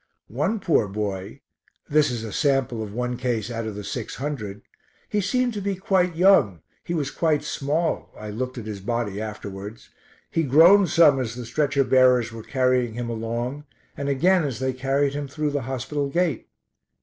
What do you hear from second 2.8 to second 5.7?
of one case out of the 600 he seemed to